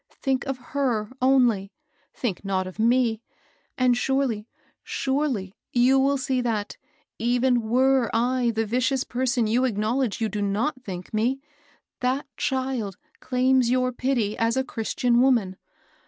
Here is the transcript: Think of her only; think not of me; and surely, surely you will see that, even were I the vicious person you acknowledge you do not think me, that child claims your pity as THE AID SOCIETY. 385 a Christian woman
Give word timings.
Think 0.19 0.47
of 0.47 0.57
her 0.73 1.11
only; 1.21 1.71
think 2.11 2.43
not 2.43 2.65
of 2.65 2.79
me; 2.79 3.21
and 3.77 3.95
surely, 3.95 4.47
surely 4.83 5.53
you 5.73 5.99
will 5.99 6.17
see 6.17 6.41
that, 6.41 6.75
even 7.19 7.69
were 7.69 8.09
I 8.11 8.49
the 8.55 8.65
vicious 8.65 9.03
person 9.03 9.45
you 9.45 9.63
acknowledge 9.63 10.19
you 10.19 10.27
do 10.27 10.41
not 10.41 10.81
think 10.81 11.13
me, 11.13 11.39
that 11.99 12.25
child 12.35 12.97
claims 13.19 13.69
your 13.69 13.91
pity 13.91 14.35
as 14.39 14.55
THE 14.55 14.61
AID 14.61 14.63
SOCIETY. 14.63 14.63
385 14.63 14.63
a 14.63 14.71
Christian 14.73 15.21
woman 15.21 15.57